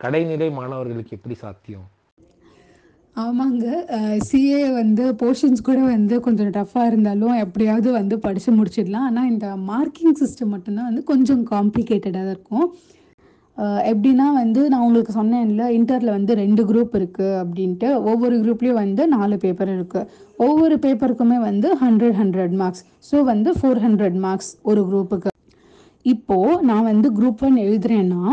[0.00, 1.86] கடைநிலை மாணவர்களுக்கு எப்படி சாத்தியம்?
[3.24, 3.66] ஆமாங்க.
[4.28, 9.06] சிஏ வந்து போர்ஷன்ஸ் கூட வந்து கொஞ்சம் டஃப்பாக இருந்தாலும் எப்படியாவது வந்து படித்து முடிச்சிடலாம்.
[9.10, 12.66] ஆனால் இந்த மார்க்கிங் சிஸ்டம் மட்டும்தான் வந்து கொஞ்சம் காம்ப்ளிகேட்டடாக இருக்கும்.
[13.90, 17.88] எப்படின்னா வந்து நான் உங்களுக்கு சொன்னேன்ல இன்டரில் வந்து ரெண்டு குரூப் இருக்குது அப்படின்ட்டு.
[18.10, 20.08] ஒவ்வொரு குரூப்லேயும் வந்து நாலு பேப்பர் இருக்குது
[20.46, 25.32] ஒவ்வொரு பேப்பருக்குமே வந்து ஹண்ட்ரட் ஹண்ட்ரட் மார்க்ஸ் ஸோ வந்து ஃபோர் ஹண்ட்ரட் மார்க்ஸ் ஒரு குரூப்புக்கு
[26.04, 28.24] இப்போது நான் வந்து குரூப் ஒன் எழுதுறேன்னா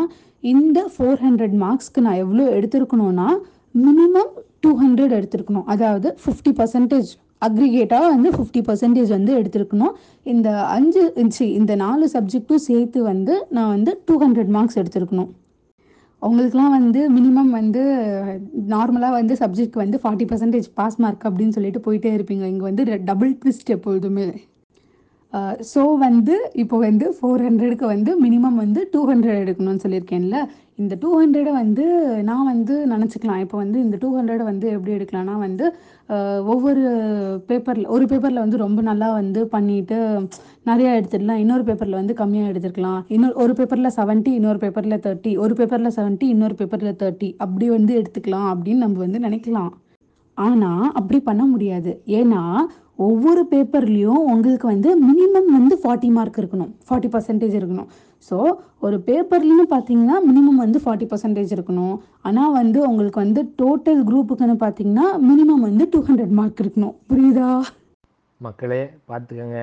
[0.44, 3.27] இந்த ஃபோர் ஹண்ட்ரட் மார்க்ஸ்க்கு நான் எவ்வளோ எடுத்திருக்கணும்னா
[3.75, 5.68] மினிமம் டூ ஹண்ட்ரட் எடுத்திருக்கணும்.
[5.74, 7.12] அதாவது ஃபிஃப்டி பர்சன்டேஜ்
[7.48, 9.94] அக்ரிகேட்டாக வந்து ஃபிஃப்டி பர்சன்டேஜ் வந்து எடுத்திருக்கணும்.
[10.34, 11.02] இந்த அஞ்சு
[11.38, 15.32] சி இந்த நாலு சப்ஜெக்ட்டும் சேர்த்து வந்து நான் வந்து டூ ஹண்ட்ரட் மார்க்ஸ் எடுத்திருக்கணும்.
[16.22, 17.82] அவங்களுக்குலாம் வந்து மினிமம் வந்து
[18.74, 22.46] நார்மலாக வந்து சப்ஜெக்ட் வந்து ஃபார்ட்டி பர்சன்டேஜ் பாஸ் மார்க் அப்படின்னு சொல்லிட்டு போயிட்டே இருப்பீங்க.
[22.54, 24.28] இங்கே வந்து டபுள் ட்விஸ்ட் எப்பொழுதுமே.
[25.72, 30.40] ஸோ வந்து இப்போ வந்து ஃபோர் ஹண்ட்ரடுக்கு வந்து மினிமம் வந்து டூ ஹண்ட்ரட் எடுக்கணும்னு சொல்லியிருக்கேன்ல.
[30.82, 31.84] இந்த டூ ஹண்ட்ரடை வந்து
[32.27, 33.42] நான் வந்து நினச்சிக்கலாம்.
[33.44, 35.65] இப்போ வந்து இந்த டூ ஹண்ட்ரடை வந்து எப்படி எடுக்கலாம்னா வந்து
[36.53, 36.84] ஒவ்வொரு
[37.50, 39.98] பேப்பரில் ஒரு பேப்பரில் வந்து ரொம்ப நல்லா வந்து பண்ணிட்டு
[40.70, 41.42] நிறையா எடுத்துடலாம்.
[41.44, 46.27] இன்னொரு பேப்பரில் வந்து கம்மியாக எடுத்துருக்கலாம் இன்னொரு ஒரு பேப்பரில் செவன்ட்டி இன்னொரு பேப்பரில் தேர்ட்டி ஒரு பேப்பரில் செவன்ட்டி
[46.36, 49.72] இன்னொரு பேப்பரில் தேர்ட்டி அப்படி வந்து எடுத்துக்கலாம் அப்படின்னு நம்ம வந்து நினைக்கலாம்.
[50.38, 51.92] ஆனால் அப்படி பண்ண முடியாது.
[52.20, 52.42] ஏன்னா
[53.08, 56.72] ஒவ்வொரு பேப்பர்லேயும் உங்களுக்கு வந்து மினிமம் வந்து ஃபார்ட்டி மார்க் இருக்கணும்.
[56.88, 57.89] ஃபார்ட்டி பர்சன்டேஜ் இருக்கணும்.
[58.27, 58.38] ஸோ
[58.86, 61.96] ஒரு பேப்பர்லன்னு பார்த்தீங்கன்னா மினிமம் வந்து ஃபார்ட்டி பர்சன்டேஜ் இருக்கணும்.
[62.27, 66.96] ஆனால் வந்து உங்களுக்கு வந்து டோட்டல் குரூப்புக்குன்னு பார்த்தீங்கன்னா மினிமம் வந்து டூ ஹண்ட்ரட் மார்க் இருக்கணும்.
[67.12, 67.50] புரியுதா?
[68.46, 69.60] மக்களே பார்த்துக்கோங்க.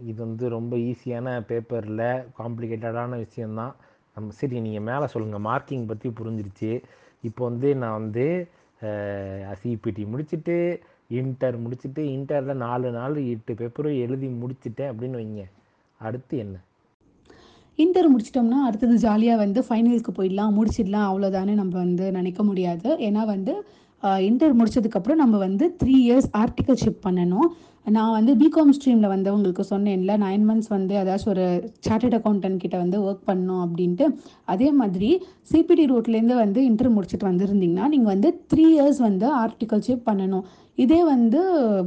[0.00, 2.04] இது வந்து ரொம்ப ஈஸியான பேப்பரில்
[2.40, 3.74] காம்ப்ளிகேட்டடான விஷயந்தான்
[4.16, 6.72] நம்ம சரி நீங்கள் மேலே சொல்லுங்கள் மார்க்கிங் பற்றி புரிஞ்சிருச்சு.
[7.28, 8.26] இப்போ வந்து நான் வந்து
[9.60, 10.56] சிபிடி முடிச்சுட்டு
[11.18, 15.44] இன்டர் முடிச்சுட்டு இன்டரில் நாலு நாலு எட்டு பேப்பரும் எழுதி முடிச்சிட்டேன் அப்படின்னு வைங்க.
[16.00, 16.56] அடுத்து என்ன?
[17.84, 22.88] இன்டர் முடிச்சிட்டோம்னா அடுத்தது ஜாலியாக வந்து ஃபைனலுக்கு போயிடலாம் முடிச்சிடலாம் அவ்வளோதானே நம்ம வந்து நினைக்க முடியாது.
[23.08, 23.54] ஏன்னா வந்து
[24.28, 27.48] இன்டர் முடிச்சதுக்கப்புறம் நம்ம வந்து த்ரீ இயர்ஸ் ஆர்டிகல்ஷிப் பண்ணணும்.
[27.96, 31.44] நான் வந்து பிகாம் ஸ்ட்ரீமில் வந்து உங்களுக்கு சொன்னேன்ல நைன் மந்த்ஸ் வந்து ஏதாச்சும் ஒரு
[31.86, 34.06] சார்ட்டட் அக்கௌண்டன்ட் கிட்ட வந்து ஒர்க் பண்ணோம் அப்படின்ட்டு.
[34.52, 35.10] அதே மாதிரி
[35.50, 40.44] சிபிடி ரூட்லேருந்து வந்து இன்டர் முடிச்சுட்டு வந்திருந்தீங்கன்னா நீங்கள் வந்து த்ரீ இயர்ஸ் வந்து ஆர்டிகல்ஷிப் பண்ணணும்.
[40.84, 41.40] இதே வந்து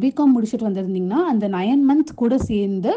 [0.03, 2.93] பிகாம் முடிச்சுட்டு வந்திருந்தீங்கன்னா அந்த நைன் மந்த்ஸ் கூட சேர்ந்து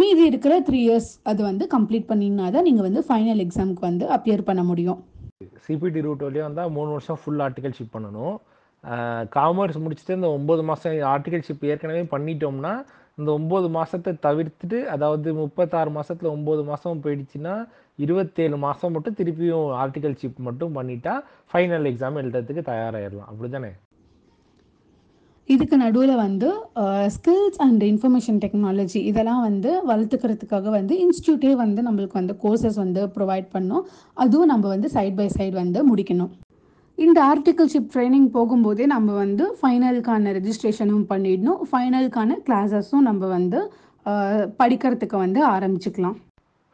[0.00, 4.48] மீதி இருக்கிற த்ரீ இயர்ஸ் அது வந்து கம்ப்ளீட் பண்ணினா தான் நீங்கள் வந்து ஃபைனல் எக்ஸாமுக்கு வந்து அப்பியர்
[4.48, 5.00] பண்ண முடியும்.
[5.64, 8.36] சிபிடி ரூட் வழியாக வந்தால் மூணு வருஷம் ஃபுல் ஆர்டிகல்ஷிப் பண்ணணும்.
[9.36, 12.72] காமர்ஸ் முடிச்சுட்டு இந்த ஒம்பது மாதம் ஆர்டிகல்ஷிப் ஏற்கனவே பண்ணிட்டோம்னா
[13.18, 17.54] இந்த ஒம்பது மாதத்தை தவிர்த்துட்டு அதாவது முப்பத்தாறு மாதத்தில் ஒம்பது மாதம் போயிடுச்சுன்னா
[17.98, 21.14] இருபத்தேழு மாதம் மட்டும் திருப்பியும் ஆர்டிகல்ஷிப் மட்டும் பண்ணிட்டா
[21.52, 23.72] ஃபைனல் எக்ஸாம் எழுதுறதுக்கு தயாராகிடலாம் அப்படி தானே
[25.52, 26.48] இதுக்கு நடுவில் வந்து
[27.14, 33.48] ஸ்கில்ஸ் அண்ட் இன்ஃபர்மேஷன் டெக்னாலஜி இதெல்லாம் வந்து வளர்த்துக்கிறதுக்காக வந்து இன்ஸ்டியூட்டே வந்து நம்மளுக்கு வந்து கோர்சஸ் வந்து ப்ரொவைட்
[33.54, 33.84] பண்ணும்.
[34.22, 36.32] அதுவும் நம்ம வந்து சைட் பை சைடு வந்து முடிக்கணும்.
[36.98, 41.60] இந்த ஆர்டிகல்ஷிப் ட்ரைனிங் போகும்போதே நம்ம வந்து ஃபைனலுக்கான ரெஜிஸ்ட்ரேஷனும் பண்ணிடணும்.
[41.70, 43.60] ஃபைனலுக்கான கிளாஸஸும் நம்ம வந்து
[44.60, 46.16] படிக்கிறதுக்கு வந்து ஆரம்பிச்சுக்கலாம்.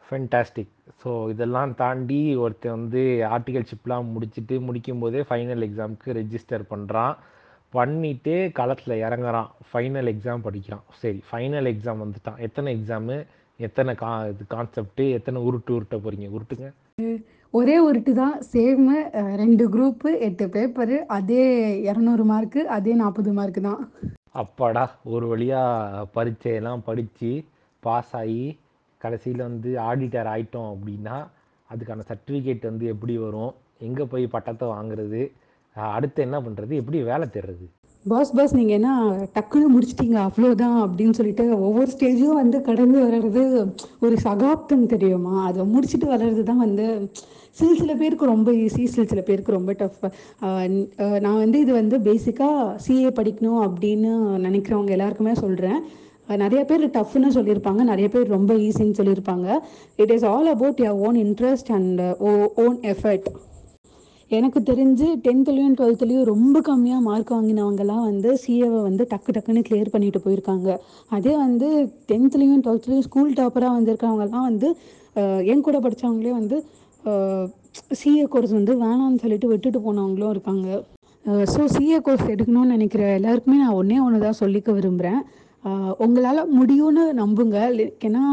[0.07, 3.01] ஃபென்டாஸ்டிக் ஸோ இதெல்லாம் தாண்டி ஒருத்தன் வந்து
[3.35, 7.15] ஆர்டிகல்ஷிப்லாம் முடிச்சுட்டு முடிக்கும் போதே ஃபைனல் எக்ஸாமுக்கு ரெஜிஸ்டர் பண்ணுறான்
[7.75, 9.49] பண்ணிட்டு களத்தில் இறங்குறான்.
[9.69, 10.83] ஃபைனல் எக்ஸாம் படிக்கிறான்.
[11.01, 12.39] சரி ஃபைனல் எக்ஸாம் வந்துட்டான்.
[12.47, 13.17] எத்தனை எக்ஸாமு
[13.67, 16.67] எத்தனை கா இது கான்செப்ட்டு எத்தனை உருட்டு உருட்ட போகிறீங்க உருட்டுங்க.
[17.59, 18.35] ஒரே உருட்டு தான்.
[18.51, 18.97] சேமு
[19.41, 21.45] ரெண்டு குரூப்பு எட்டு பேப்பரு அதே
[21.89, 23.81] இரநூறு மார்க்கு அதே நாற்பது மார்க்கு தான்.
[24.43, 27.31] அப்பாடா ஒரு வழியாக பரீட்சையெல்லாம் படித்து
[27.83, 28.43] பாஸ் ஆகி
[29.01, 31.17] கடைசியில் வந்து ஆடிட்டர் ஆயிட்டோம் அப்படின்னா
[31.69, 33.53] அதுக்கான சர்டிஃபிகேட் வந்து எப்படி வரும்?
[33.87, 35.21] எங்கே போய் பட்டத்தை வாங்குறது?
[35.95, 37.65] அடுத்து என்ன பண்ணுறது எப்படி வேலை தேடுறது?
[38.05, 38.91] பாஸ் பாஸ் நீங்கள் என்ன
[39.35, 40.17] டக்குன்னு முடிச்சிட்டீங்க?
[40.27, 43.43] அவ்வளோதான் அப்படின்னு சொல்லிட்டு ஒவ்வொரு ஸ்டேஜும் வந்து கடந்து வர்றது
[44.05, 45.33] ஒரு சகாப்தம் தெரியுமா?
[45.49, 46.85] அதை முடிச்சுட்டு வர்றது தான் வந்து
[47.59, 50.03] சில சில பேருக்கு ரொம்ப ஈஸி சில சில பேருக்கு ரொம்ப டஃப்
[51.25, 54.11] நான் வந்து இது வந்து பேசிக்காக சிஏ படிக்கணும் அப்படின்னு
[54.47, 55.79] நினைக்கிறவங்க எல்லாருக்குமே சொல்கிறேன்
[56.43, 57.81] நிறைய பேர் டஃப்னு சொல்லியிருப்பாங்க.
[57.89, 59.47] நிறைய பேர் ரொம்ப ஈஸின்னு சொல்லியிருப்பாங்க.
[60.03, 62.31] It is all about your own interest and o
[62.63, 63.27] own effort
[64.31, 70.19] எனக்கு தெரிஞ்சு டென்த்துலேயும் டுவெல்த்துலேயும் ரொம்ப கம்மியாக மார்க் வாங்கினவங்கலாம் வந்து சிஏவை வந்து டக்கு டக்குன்னு கிளியர் பண்ணிட்டு
[70.25, 70.69] போயிருக்காங்க.
[71.17, 71.67] அதே வந்து
[72.11, 74.69] டென்த்துலேயும் டுவெல்த்துலேயும் ஸ்கூல் டாப்பராக வந்திருக்கவங்கலாம் வந்து
[75.51, 76.57] என் கூட படித்தவங்களே வந்து
[77.99, 80.67] சிஏ கோர்ஸ் வந்து வேணாம்னு சொல்லிட்டு விட்டுட்டு போனவங்களும் இருக்காங்க.
[81.53, 85.21] ஸோ சிஏ கோர்ஸ் எடுக்கணும்னு நினைக்கிற எல்லாருக்குமே நான் ஒன்றே ஒன்று தான் சொல்லிக்க விரும்புகிறேன்
[86.05, 87.57] உங்களால் முடியும்னு நம்புங்க.
[88.07, 88.23] ஏன்னா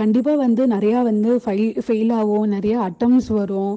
[0.00, 2.46] கண்டிப்பாக வந்து நிறையா வந்து ஃபெயில் ஃபெயில் ஆகும்.
[2.56, 3.74] நிறையா அட்டம்ஸ் வரும்.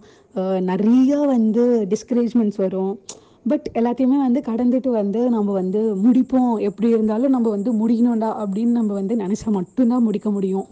[0.71, 3.00] நிறைய வந்து டிஸ்கரேஜ்மெண்ட்ஸ் வரும்.
[3.47, 6.56] பட் எல்லாத்தையுமே வந்து கடந்துட்டு வந்து நம்ம வந்து முடிப்போம்.
[6.69, 10.67] எப்படி இருந்தாலும் நம்ம வந்து முடிக்கணும்டா அப்படின்னு நம்ம வந்து நினச்சா மட்டும்தான் முடிக்க முடியும்.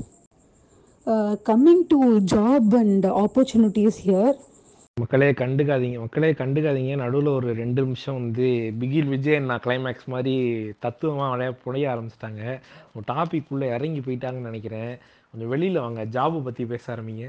[1.49, 1.99] Coming to
[2.33, 4.35] job and opportunities here
[4.99, 5.97] மக்களே கண்டுக்காதீங்க.
[5.99, 6.93] மக்களே கண்டுக்காதீங்க.
[7.01, 8.45] நடுவில் ஒரு ரெண்டு நிமிஷம் வந்து
[8.79, 10.35] பிகில் விஜய் நான் கிளைமேக்ஸ் மாதிரி
[10.83, 12.43] தத்துவமாக விளைய புனைய ஆரம்பிச்சிட்டாங்க.
[13.11, 14.93] டாபிக் உள்ளே இறங்கி போயிட்டாங்கன்னு நினைக்கிறேன்.
[15.31, 16.05] கொஞ்சம் வெளியில் வாங்க.
[16.15, 17.27] ஜாபை பற்றி பேச ஆரம்பிங்க.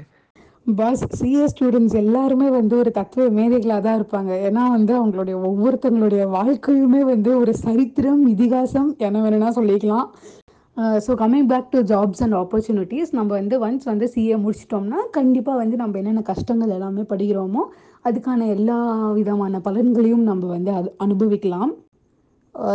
[0.67, 4.31] பாஸ் சிஏ ஸ்டூடெண்ட்ஸ் எல்லாருமே வந்து ஒரு தத்துவ மேதைகளாக தான் இருப்பாங்க.
[4.47, 10.07] ஏன்னா வந்து அவங்களுடைய ஒவ்வொருத்தங்களுடைய வாழ்க்கையுமே வந்து ஒரு சரித்திரம் இதிகாசம் என்ன வேணும்னா சொல்லிக்கலாம்.
[11.05, 15.77] So coming back to jobs and opportunities நம்ம வந்து ஒன்ஸ் வந்து சிஏ முடிச்சிட்டோம்னா கண்டிப்பாக வந்து
[15.81, 17.63] நம்ம என்னென்ன கஷ்டங்கள் எல்லாமே படிக்கிறோமோ
[18.09, 18.77] அதுக்கான எல்லா
[19.19, 21.71] விதமான பலன்களையும் நம்ம வந்து அது அனுபவிக்கலாம்.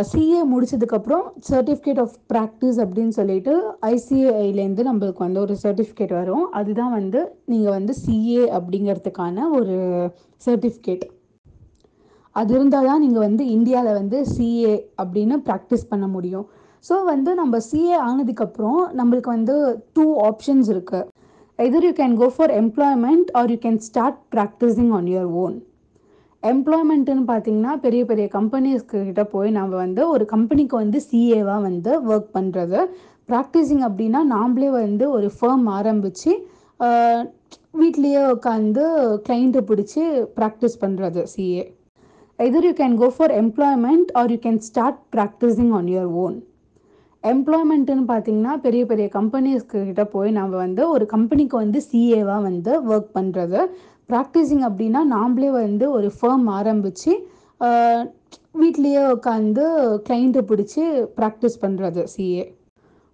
[0.09, 3.53] சிஏ முடிச்சதுக்கப்புறம் சர்டிஃபிகேட் ஆஃப் ப்ராக்டிஸ் அப்படின்னு சொல்லிட்டு
[3.89, 6.45] ஐசிஏஐலேருந்து நம்மளுக்கு வந்து ஒரு சர்டிஃபிகேட் வரும்.
[6.59, 9.75] அதுதான் வந்து நீங்கள் வந்து சிஏ அப்படிங்கிறதுக்கான ஒரு
[10.45, 11.05] சர்டிஃபிகேட்
[12.35, 16.45] அது இருந்தால் தான் நீங்கள் வந்து இந்தியாவில் வந்து சிஏ அப்படின்னு ப்ராக்டிஸ் பண்ண முடியும்.
[16.83, 19.55] ஸோ வந்து நம்ம சிஏ ஆனதுக்கப்புறம் நம்மளுக்கு வந்து
[19.97, 21.09] டூ ஆப்ஷன்ஸ் இருக்குது
[21.59, 25.55] either you can go for employment or you can start practising on your own
[26.43, 32.33] எம்ப்ளாய்மெண்ட்டுன்னு பார்த்தீங்கன்னா பெரிய பெரிய கம்பெனிஸ்க்கு கிட்ட போய் நம்ம வந்து ஒரு கம்பெனிக்கு வந்து சிஏவாக வந்து ஒர்க்
[32.35, 32.79] பண்ணுறது
[33.29, 36.31] ப்ராக்டிஸிங் அப்படின்னா நாம்ளே வந்து ஒரு ஃபேம் ஆரம்பித்து
[37.73, 38.83] வீட்லேயே உட்காந்து
[39.25, 40.01] கிளைண்ட்டை பிடிச்சி
[40.37, 41.63] ப்ராக்டிஸ் பண்ணுறது CA
[42.39, 46.37] either you can go for employment or you can start practising on your own
[47.23, 53.11] எம்ப்ளாய்மெண்ட்டுன்னு பார்த்தீங்கன்னா பெரிய பெரிய கம்பெனிஸ்க்கு கிட்ட போய் நம்ம வந்து ஒரு கம்பெனிக்கு வந்து சிஏவாக வந்து ஒர்க்
[53.15, 53.59] பண்ணுறது
[54.09, 57.13] ப்ராக்டிஸிங் அப்படின்னா நாம்ளே வந்து ஒரு ஃபேம் ஆரம்பித்து
[58.61, 59.63] வீட்லேயே உட்காந்து
[60.07, 60.83] கிளைண்ட்டை பிடிச்சி
[61.19, 62.45] ப்ராக்டிஸ் பண்ணுறது CA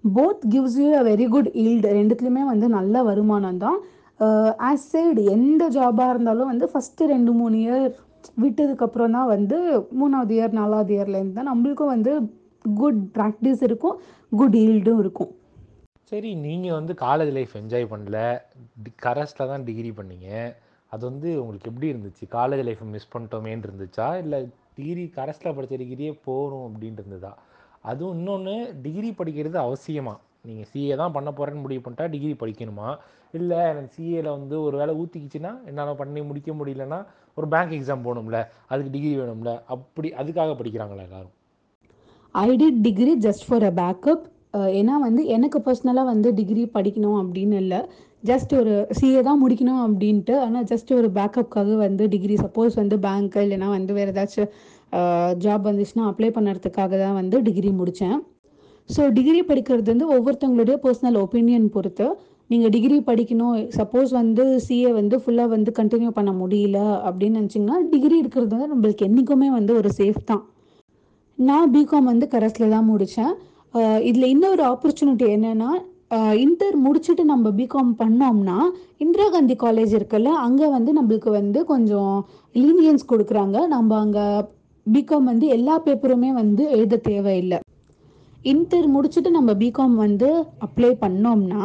[0.04, 3.80] both gives you a very good yield ரெண்டுத்துலேயுமே வந்து நல்ல வருமானம் தான்.
[4.70, 7.86] ஆஸ் சைடு எந்த ஜாபாக இருந்தாலும் வந்து ஃபஸ்ட்டு ரெண்டு மூணு இயர்
[8.44, 9.58] விட்டதுக்கப்புறம் தான் வந்து
[10.00, 12.14] மூணாவது இயர் நாலாவது இயர்லேருந்து தான் நம்மளுக்கும் வந்து
[12.80, 13.98] குட் ப்ராக்டிஸ் இருக்கும்
[14.32, 15.32] குட் ஈல்டும் இருக்கும்.
[16.12, 18.18] சரி நீங்கள் வந்து காலேஜ் லைஃப் என்ஜாய் பண்ணல
[19.06, 20.30] கரஸில் தான் டிகிரி பண்ணீங்க.
[20.92, 22.24] அது வந்து உங்களுக்கு எப்படி இருந்துச்சு?
[22.32, 24.18] காலேஜ் லைஃப்பை மிஸ் பண்ணிட்டோமேன்னு இருந்துச்சா?
[24.24, 24.40] இல்லை
[24.76, 27.32] டிகிரி கரஸில் படித்த டிகிரியே போகணும் அப்படின்ட்டு இருந்ததா?
[27.82, 30.16] அதுவும் இன்னொன்று டிகிரி படிக்கிறது அவசியமா?
[30.46, 32.90] நீங்கள் சிஏ தான் பண்ண போகிறேன்னு முடிவு பண்ணிட்டா டிகிரி படிக்கணுமா?
[33.34, 37.00] இல்லை எனக்கு சிஏல வந்து ஒரு வேலை ஊற்றிக்கிச்சுன்னா என்னால் பண்ணி முடிக்க முடியலன்னா
[37.38, 38.40] ஒரு பேங்க் எக்ஸாம் போகணும்ல?
[38.70, 39.62] அதுக்கு டிகிரி வேணும்ல?
[39.68, 41.34] அப்படி அதுக்காக படிக்கிறாங்களா எல்லாரும்?
[42.36, 44.24] I did degree just for a backup
[44.80, 47.80] ஏன்னா வந்து எனக்கு பர்சனலாக வந்து டிகிரி படிக்கணும் அப்படின்னு இல்லை.
[48.30, 50.34] ஜஸ்ட் ஒரு சிஏ தான் முடிக்கணும் அப்படின்ட்டு.
[50.46, 54.50] ஆனால் ஜஸ்ட் ஒரு பேக்கப்காக வந்து டிகிரி சப்போஸ் வந்து பேங்க் இல்லைனா வந்து வேறு ஏதாச்சும்
[55.44, 58.18] ஜாப் வந்துச்சுன்னா அப்ளை பண்ணுறதுக்காக தான் வந்து டிகிரி முடித்தேன்
[58.90, 62.06] ஸோ டிகிரி படிக்கிறது வந்து ஒவ்வொருத்தவங்களுடைய பர்சனல் ஒப்பீனியன் பொறுத்து.
[62.50, 63.58] நீங்கள் டிகிரி படிக்கணும்.
[63.80, 69.06] சப்போஸ் வந்து சிஏ வந்து ஃபுல்லாக வந்து கண்டினியூ பண்ண முடியல அப்படின்னு நினச்சிங்கன்னா டிகிரி இருக்கிறது வந்து நம்மளுக்கு
[69.10, 70.42] என்றைக்குமே வந்து ஒரு சேஃப் தான்.
[71.38, 73.34] நான் பிகாம் வந்து கரஸில் தான் முடித்தேன்
[74.10, 75.72] இதில் இன்னொரு ஆப்பர்ச்சுனிட்டி என்னென்னா
[76.44, 78.60] இன்டர் முடிச்சுட்டு நம்ம பிகாம் பண்ணோம்னா
[79.04, 82.16] இந்திரா காந்தி காலேஜ் இருக்குல்ல அங்கே வந்து நம்மளுக்கு வந்து கொஞ்சம்
[82.56, 83.58] லீனியன்ஸ் கொடுக்குறாங்க.
[83.76, 84.26] நம்ம அங்கே
[84.86, 87.60] பிகாம் வந்து எல்லா பேப்பருமே வந்து எழுத தேவையில்லை.
[88.52, 90.30] இன்டர் முடிச்சுட்டு நம்ம பிகாம் வந்து
[90.66, 91.64] அப்ளை பண்ணோம்னா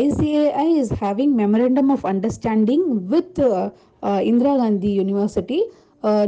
[0.00, 3.42] ICAI is having memorandum of understanding with
[4.30, 5.60] Indira Gandhi university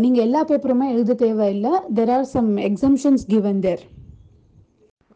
[0.04, 1.74] நீங்கள் எல்லா பேப்பருமே எழுத தேவையில்லை.
[1.98, 3.84] There are some exemptions given there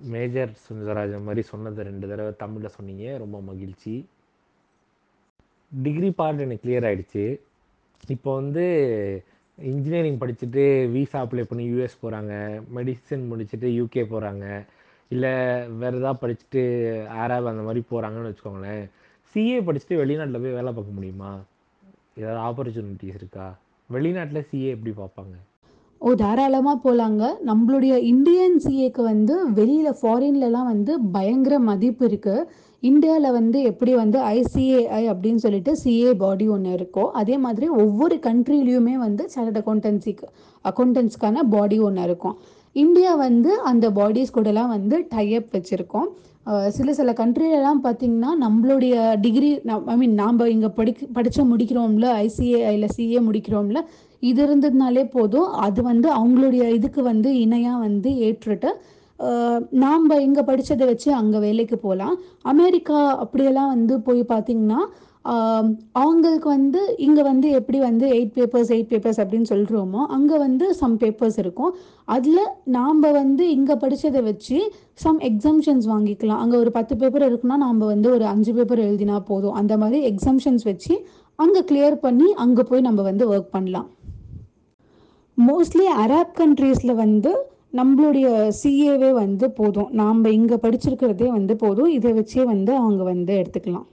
[0.00, 4.08] major Sundararajan மாதிரி சொன்னதை ரெண்டு தடவை தமிழில் சொன்னீங்க ரொம்ப மகிழ்ச்சி.
[5.72, 7.40] டிகிரி பார்ட் எனக்கு கிளியர் ஆகிடுச்சு
[8.08, 8.64] இப்போ வந்து
[9.56, 14.66] இன்ஜினியரிங் படிச்சுட்டு விசா அப்ளை பண்ணி யூஎஸ் போகிறாங்க மெடிசன் முடிச்சுட்டு யூகே போகிறாங்க
[15.08, 15.32] இல்லை
[15.66, 16.62] வேறு ஏதாவது படிச்சுட்டு
[17.06, 18.90] ஆராப் அந்த மாதிரி போகிறாங்கன்னு வச்சுக்கோங்களேன்
[19.34, 21.42] சிஏ படிச்சுட்டு வெளிநாட்டில் போய் வேலை பார்க்க முடியுமா?
[22.14, 23.58] ஏதாவது ஆப்பர்ச்சுனிட்டிஸ் இருக்கா?
[23.90, 25.34] வெளிநாட்டில் சிஏ எப்படி பார்ப்பாங்க?
[26.00, 32.44] ஓ தாராளமாக போகலாங்க நம்மளுடைய இந்தியன் சிஏக்கு வந்து வெளியில் ஃபாரின்லலாம் வந்து பயங்கர மதிப்பு இருக்குது
[32.82, 38.94] இந்தியாவில் வந்து எப்படி வந்து ஐசிஏஐ அப்படின்னு சொல்லிட்டு சிஏ பாடி ஒன்று இருக்கோ அதே மாதிரி ஒவ்வொரு கண்ட்ரிலையுமே
[39.06, 40.26] வந்து சார்ட் அக்கௌண்டன்சிக்கு
[40.64, 42.36] அக்கௌண்டன்ஸ்க்கான பாடி ஒன்று இருக்கும்.
[42.76, 46.08] இந்தியா வந்து அந்த பாடிஸ் கூடலாம் வந்து டைப் வச்சுருக்கோம்.
[46.76, 49.48] சில சில கண்ட்ரிலலாம் பார்த்திங்கன்னா நம்மளுடைய டிகிரி
[49.92, 53.80] ஐ மீன் நாம் இங்கே படி படித்து முடிக்கிறோம்ல ஐசிஏஐல சிஏ முடிக்கிறோம்ல
[54.22, 55.50] இது இருந்ததுனாலே போதும்.
[55.66, 58.70] அது வந்து அவங்களுடைய இதுக்கு வந்து இணையாக வந்து ஏற்றுட்டு
[59.82, 62.16] நாம் இங்கே படித்ததை வச்சு அங்கே வேலைக்கு போகலாம்
[62.52, 64.80] அமெரிக்கா அப்படியெல்லாம் வந்து போய் பார்த்திங்கன்னா
[66.02, 70.94] அவங்களுக்கு வந்து இங்கே வந்து எப்படி வந்து எயிட் பேப்பர்ஸ் எயிட் பேப்பர்ஸ் அப்படின்னு சொல்கிறோமோ அங்கே வந்து சம்
[71.02, 71.72] பேப்பர்ஸ் இருக்கும்.
[72.16, 72.44] அதில்
[72.76, 74.58] நாம் வந்து இங்கே படித்ததை வச்சு
[75.04, 76.40] சம் எக்ஸம்ஷன்ஸ் வாங்கிக்கலாம்.
[76.44, 79.58] அங்கே ஒரு பத்து பேப்பர் இருக்குன்னா நாம் வந்து ஒரு அஞ்சு பேப்பர் எழுதினா போதும்.
[79.62, 80.94] அந்த மாதிரி எக்ஸம்ஷன்ஸ் வச்சு
[81.38, 83.88] அங்கே கிளியர் பண்ணி அங்கே போய் நம்ம வந்து ஒர்க் பண்ணலாம்.
[85.46, 87.32] மோஸ்ட்லி அராப் கண்ட்ரீஸில் வந்து
[87.78, 88.28] நம்மளுடைய
[88.60, 89.90] சிஏவே வந்து போதும்.
[90.00, 91.90] நாம் இங்கே படிச்சிருக்கிறதே வந்து போதும்.
[91.96, 93.86] இதை வச்சே வந்து அவங்க வந்து எடுத்துக்கலாம்.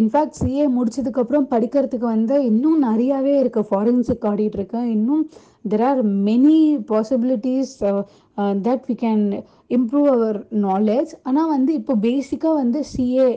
[0.00, 4.80] இன்ஃபேக்ட் சிஏ முடிச்சதுக்கப்புறம் படிக்கிறதுக்கு வந்து இன்னும் நிறையாவே இருக்குது ஃபாரன்சிக் ஆடிட் இருக்கு.
[4.96, 5.24] இன்னும்
[5.72, 6.58] there are many
[6.92, 7.74] possibilities
[8.66, 9.26] that we can
[9.78, 13.28] improve our knowledge ஆனால் வந்து இப்போ பேசிக்காக வந்து சிஏ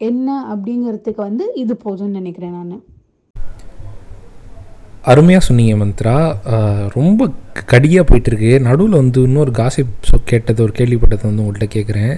[0.00, 2.84] என்ன அப்படிங்கிறதுக்கு வந்து இது போதும்னு நினைக்கிறேன் நான்.
[5.10, 6.14] அருமையாக சொன்னீங்க மந்த்ரா.
[6.96, 7.28] ரொம்ப
[7.72, 8.50] கடியாக போயிட்டுருக்கு.
[8.66, 9.94] நடுவில் வந்து இன்னொரு காசிப்
[10.30, 12.14] கேட்டது ஒரு கேள்விப்பட்டது வந்து உங்கள்கிட்ட கேட்குறேன்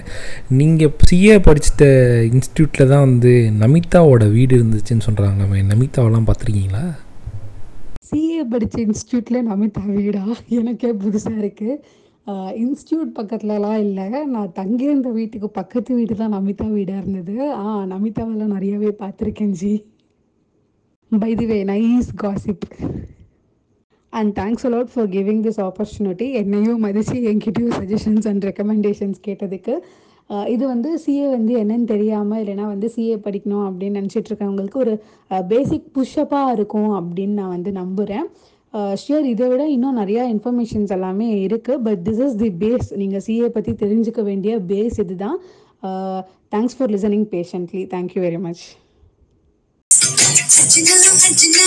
[0.59, 1.85] நீங்கள் சிஏ படிச்சிட்ட
[2.31, 6.83] இன்ஸ்டியூட்டில் தான் வந்து நமிதாவோட வீடு இருந்துச்சுன்னு சொல்கிறாங்களாமே நமிதாவெல்லாம் பார்த்துருக்கீங்களா?
[8.09, 10.23] சிஏ படித்த இன்ஸ்டியூட்டில் நமிதா வீடா?
[10.59, 11.99] எனக்கே புதுசாக இருக்குது
[12.63, 14.07] இன்ஸ்டியூட் பக்கத்துலலாம் இல்லை.
[14.33, 17.35] நான் தங்கியிருந்த வீட்டுக்கு பக்கத்து வீடு தான் நமிதா வீடாக இருந்தது.
[17.61, 19.73] ஆ நமிதாவெல்லாம் நிறையவே பார்த்துருக்கேன் ji.
[21.19, 22.65] By the way nice gossip
[24.13, 29.73] and thanks a lot for giving this opportunity என்னையும் மதிச்சு என்கிட்டயும் சஜஷன்ஸ் அண்ட் ரெக்கமெண்டேஷன்ஸ் கேட்டதுக்கு.
[30.53, 34.93] இது வந்து சிஏ வந்து என்னன்னு தெரியாமல் இல்லைன்னா வந்து சிஏ படிக்கணும் அப்படின்னு நினச்சிட்டு இருக்கவங்களுக்கு ஒரு
[35.51, 38.27] பேசிக் புஷ்அப்பாக இருக்கும் அப்படின்னு நான் வந்து நம்புகிறேன்
[39.01, 43.49] ஷியர் இதை விட இன்னும் நிறையா இன்ஃபர்மேஷன்ஸ் எல்லாமே இருக்குது but this is the base நீங்கள் சிஏ
[43.57, 45.37] பற்றி தெரிஞ்சுக்க வேண்டிய பேஸ் இதுதான்.
[46.55, 48.63] Thanks for listening patiently thank you very much
[50.71, 51.60] 紧张安静的